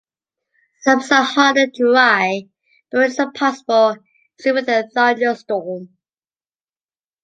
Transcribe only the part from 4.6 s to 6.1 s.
a thunderstorm.